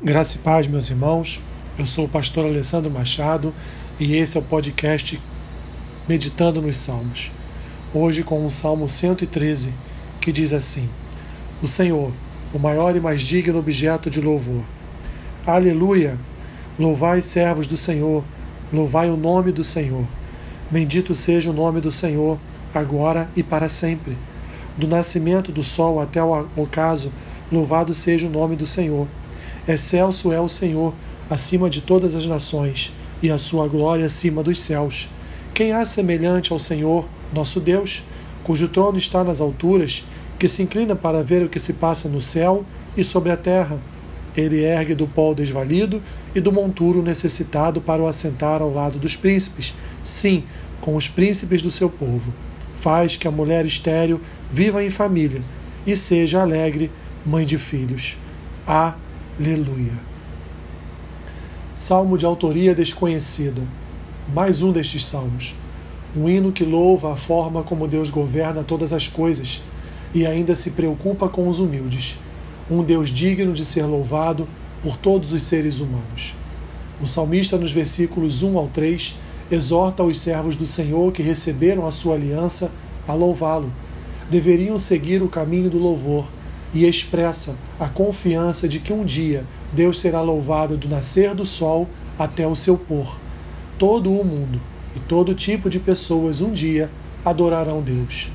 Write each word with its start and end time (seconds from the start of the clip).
Graça 0.00 0.36
e 0.36 0.38
paz, 0.38 0.68
meus 0.68 0.88
irmãos. 0.90 1.40
Eu 1.76 1.84
sou 1.84 2.04
o 2.04 2.08
pastor 2.08 2.46
Alessandro 2.46 2.88
Machado 2.88 3.52
e 3.98 4.14
esse 4.14 4.36
é 4.36 4.40
o 4.40 4.44
podcast 4.44 5.20
Meditando 6.08 6.62
nos 6.62 6.76
Salmos. 6.76 7.32
Hoje 7.92 8.22
com 8.22 8.46
o 8.46 8.48
Salmo 8.48 8.88
113, 8.88 9.74
que 10.20 10.30
diz 10.30 10.52
assim: 10.52 10.88
O 11.60 11.66
Senhor, 11.66 12.12
o 12.54 12.60
maior 12.60 12.94
e 12.94 13.00
mais 13.00 13.22
digno 13.22 13.58
objeto 13.58 14.08
de 14.08 14.20
louvor. 14.20 14.62
Aleluia! 15.44 16.16
Louvai, 16.78 17.20
servos 17.20 17.66
do 17.66 17.76
Senhor, 17.76 18.22
louvai 18.72 19.10
o 19.10 19.16
nome 19.16 19.50
do 19.50 19.64
Senhor. 19.64 20.06
Bendito 20.70 21.12
seja 21.12 21.50
o 21.50 21.52
nome 21.52 21.80
do 21.80 21.90
Senhor, 21.90 22.38
agora 22.72 23.28
e 23.34 23.42
para 23.42 23.68
sempre. 23.68 24.16
Do 24.76 24.86
nascimento 24.86 25.50
do 25.50 25.64
sol 25.64 26.00
até 26.00 26.22
o 26.22 26.46
ocaso, 26.54 27.12
louvado 27.50 27.92
seja 27.92 28.28
o 28.28 28.30
nome 28.30 28.54
do 28.54 28.64
Senhor 28.64 29.08
Excelso 29.68 30.32
é 30.32 30.40
o 30.40 30.48
Senhor, 30.48 30.94
acima 31.28 31.68
de 31.68 31.82
todas 31.82 32.14
as 32.14 32.24
nações, 32.24 32.90
e 33.22 33.30
a 33.30 33.36
sua 33.36 33.68
glória 33.68 34.06
acima 34.06 34.42
dos 34.42 34.58
céus. 34.60 35.10
Quem 35.52 35.72
há 35.72 35.84
semelhante 35.84 36.54
ao 36.54 36.58
Senhor, 36.58 37.06
nosso 37.34 37.60
Deus, 37.60 38.02
cujo 38.42 38.68
trono 38.68 38.96
está 38.96 39.22
nas 39.22 39.42
alturas, 39.42 40.06
que 40.38 40.48
se 40.48 40.62
inclina 40.62 40.96
para 40.96 41.22
ver 41.22 41.44
o 41.44 41.50
que 41.50 41.58
se 41.58 41.74
passa 41.74 42.08
no 42.08 42.22
céu 42.22 42.64
e 42.96 43.04
sobre 43.04 43.30
a 43.30 43.36
terra? 43.36 43.78
Ele 44.34 44.62
ergue 44.62 44.94
do 44.94 45.06
pó 45.06 45.34
desvalido 45.34 46.02
e 46.34 46.40
do 46.40 46.50
monturo 46.50 47.02
necessitado 47.02 47.78
para 47.78 48.00
o 48.00 48.06
assentar 48.06 48.62
ao 48.62 48.72
lado 48.72 48.98
dos 48.98 49.16
príncipes, 49.16 49.74
sim, 50.02 50.44
com 50.80 50.96
os 50.96 51.08
príncipes 51.08 51.60
do 51.60 51.70
seu 51.70 51.90
povo. 51.90 52.32
Faz 52.76 53.16
que 53.16 53.28
a 53.28 53.30
mulher 53.30 53.66
estéril 53.66 54.18
viva 54.50 54.82
em 54.82 54.88
família 54.88 55.42
e 55.86 55.94
seja 55.94 56.40
alegre 56.40 56.90
mãe 57.26 57.44
de 57.44 57.58
filhos. 57.58 58.16
A 58.66 58.94
Aleluia. 59.40 59.92
Salmo 61.72 62.18
de 62.18 62.26
autoria 62.26 62.74
desconhecida. 62.74 63.62
Mais 64.34 64.62
um 64.62 64.72
destes 64.72 65.06
salmos. 65.06 65.54
Um 66.16 66.28
hino 66.28 66.50
que 66.50 66.64
louva 66.64 67.12
a 67.12 67.16
forma 67.16 67.62
como 67.62 67.86
Deus 67.86 68.10
governa 68.10 68.64
todas 68.64 68.92
as 68.92 69.06
coisas 69.06 69.62
e 70.12 70.26
ainda 70.26 70.56
se 70.56 70.72
preocupa 70.72 71.28
com 71.28 71.46
os 71.46 71.60
humildes. 71.60 72.18
Um 72.68 72.82
Deus 72.82 73.10
digno 73.10 73.52
de 73.52 73.64
ser 73.64 73.84
louvado 73.84 74.48
por 74.82 74.96
todos 74.96 75.32
os 75.32 75.42
seres 75.42 75.78
humanos. 75.78 76.34
O 77.00 77.06
salmista, 77.06 77.56
nos 77.56 77.70
versículos 77.70 78.42
1 78.42 78.58
ao 78.58 78.66
3, 78.66 79.14
exorta 79.52 80.02
os 80.02 80.18
servos 80.18 80.56
do 80.56 80.66
Senhor 80.66 81.12
que 81.12 81.22
receberam 81.22 81.86
a 81.86 81.92
sua 81.92 82.16
aliança 82.16 82.72
a 83.06 83.14
louvá-lo. 83.14 83.72
Deveriam 84.28 84.76
seguir 84.76 85.22
o 85.22 85.28
caminho 85.28 85.70
do 85.70 85.78
louvor 85.78 86.26
e 86.74 86.86
expressa 86.86 87.56
a 87.78 87.88
confiança 87.88 88.68
de 88.68 88.78
que 88.78 88.92
um 88.92 89.04
dia 89.04 89.44
Deus 89.72 89.98
será 89.98 90.20
louvado 90.20 90.76
do 90.76 90.88
nascer 90.88 91.34
do 91.34 91.46
sol 91.46 91.88
até 92.18 92.46
o 92.46 92.56
seu 92.56 92.76
pôr. 92.76 93.18
Todo 93.78 94.10
o 94.10 94.24
mundo 94.24 94.60
e 94.94 95.00
todo 95.00 95.34
tipo 95.34 95.70
de 95.70 95.78
pessoas 95.78 96.40
um 96.40 96.52
dia 96.52 96.90
adorarão 97.24 97.80
Deus. 97.80 98.30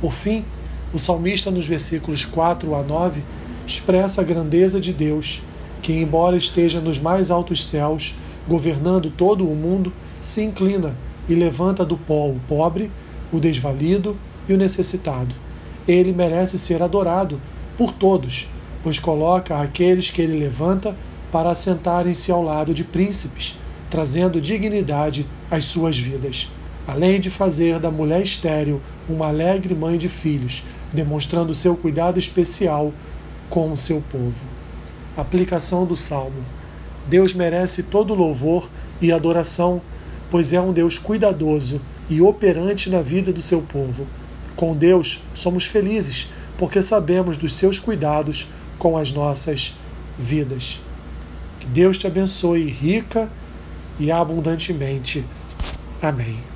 Por 0.00 0.12
fim, 0.12 0.44
o 0.92 0.98
salmista, 0.98 1.50
nos 1.50 1.66
versículos 1.66 2.24
4 2.24 2.74
a 2.74 2.82
9, 2.82 3.22
expressa 3.66 4.20
a 4.20 4.24
grandeza 4.24 4.80
de 4.80 4.92
Deus, 4.92 5.42
que, 5.80 5.92
embora 5.92 6.36
esteja 6.36 6.80
nos 6.80 6.98
mais 6.98 7.30
altos 7.30 7.66
céus, 7.66 8.14
governando 8.46 9.10
todo 9.10 9.48
o 9.48 9.54
mundo, 9.54 9.92
se 10.20 10.42
inclina 10.42 10.94
e 11.28 11.34
levanta 11.34 11.84
do 11.84 11.96
pó 11.96 12.28
o 12.28 12.40
pobre, 12.48 12.90
o 13.32 13.38
desvalido 13.38 14.16
e 14.48 14.52
o 14.52 14.56
necessitado. 14.56 15.34
Ele 15.86 16.12
merece 16.12 16.58
ser 16.58 16.82
adorado 16.82 17.40
por 17.76 17.92
todos, 17.92 18.48
pois 18.82 18.98
coloca 18.98 19.60
aqueles 19.60 20.10
que 20.10 20.20
ele 20.20 20.38
levanta 20.38 20.96
para 21.30 21.50
assentarem-se 21.50 22.30
ao 22.30 22.42
lado 22.42 22.74
de 22.74 22.84
príncipes, 22.84 23.58
trazendo 23.88 24.40
dignidade 24.40 25.26
às 25.50 25.64
suas 25.64 25.96
vidas, 25.98 26.50
além 26.86 27.20
de 27.20 27.30
fazer 27.30 27.78
da 27.78 27.90
mulher 27.90 28.22
estéril 28.22 28.80
uma 29.08 29.28
alegre 29.28 29.74
mãe 29.74 29.96
de 29.96 30.08
filhos, 30.08 30.64
demonstrando 30.92 31.54
seu 31.54 31.76
cuidado 31.76 32.18
especial 32.18 32.92
com 33.48 33.70
o 33.70 33.76
seu 33.76 34.02
povo. 34.10 34.46
Aplicação 35.16 35.84
do 35.84 35.96
Salmo. 35.96 36.42
Deus 37.06 37.34
merece 37.34 37.82
todo 37.82 38.14
louvor 38.14 38.68
e 39.00 39.12
adoração, 39.12 39.80
pois 40.30 40.52
é 40.52 40.60
um 40.60 40.72
Deus 40.72 40.98
cuidadoso 40.98 41.80
e 42.08 42.20
operante 42.20 42.88
na 42.88 43.02
vida 43.02 43.32
do 43.32 43.42
seu 43.42 43.60
povo. 43.60 44.06
Com 44.56 44.72
Deus 44.72 45.20
somos 45.34 45.64
felizes 45.64 46.28
porque 46.62 46.80
sabemos 46.80 47.36
dos 47.36 47.54
seus 47.54 47.80
cuidados 47.80 48.46
com 48.78 48.96
as 48.96 49.10
nossas 49.10 49.74
vidas. 50.16 50.80
Que 51.58 51.66
Deus 51.66 51.98
te 51.98 52.06
abençoe 52.06 52.70
rica 52.70 53.28
e 53.98 54.12
abundantemente. 54.12 55.24
Amém. 56.00 56.51